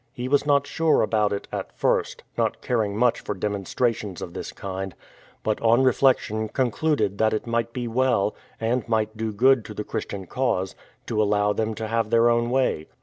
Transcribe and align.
He 0.11 0.27
was 0.27 0.47
not 0.47 0.65
sure 0.65 1.03
about 1.03 1.31
it 1.31 1.47
at 1.51 1.77
first, 1.77 2.23
not 2.35 2.59
caring 2.59 2.97
much 2.97 3.19
for 3.19 3.35
demonstrations 3.35 4.19
of 4.19 4.33
this 4.33 4.51
kind, 4.51 4.95
but 5.43 5.61
on 5.61 5.83
reflection 5.83 6.49
concluded 6.49 7.19
that 7.19 7.33
it 7.33 7.45
might 7.45 7.71
be 7.71 7.87
well, 7.87 8.33
and 8.59 8.89
might 8.89 9.15
do 9.15 9.31
good 9.31 9.63
to 9.65 9.75
the 9.75 9.83
Christian 9.83 10.25
cause, 10.25 10.73
to 11.05 11.21
allow 11.21 11.53
them 11.53 11.75
to 11.75 11.87
have 11.87 12.09
their 12.09 12.31
own 12.31 12.49
way. 12.49 12.87